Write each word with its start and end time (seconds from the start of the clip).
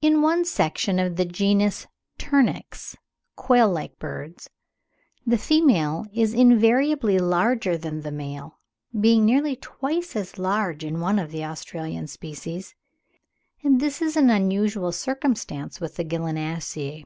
In 0.00 0.22
one 0.22 0.46
section 0.46 0.98
of 0.98 1.16
the 1.16 1.26
genus 1.26 1.86
Turnix, 2.18 2.96
quail 3.36 3.68
like 3.70 3.98
birds, 3.98 4.48
the 5.26 5.36
female 5.36 6.06
is 6.10 6.32
invariably 6.32 7.18
larger 7.18 7.76
than 7.76 8.00
the 8.00 8.10
male 8.10 8.60
(being 8.98 9.26
nearly 9.26 9.54
twice 9.54 10.16
as 10.16 10.38
large 10.38 10.84
in 10.84 11.00
one 11.00 11.18
of 11.18 11.32
the 11.32 11.44
Australian 11.44 12.06
species), 12.06 12.74
and 13.62 13.78
this 13.78 14.00
is 14.00 14.16
an 14.16 14.30
unusual 14.30 14.90
circumstance 14.90 15.82
with 15.82 15.96
the 15.96 16.04
Gallinaceae. 16.06 17.04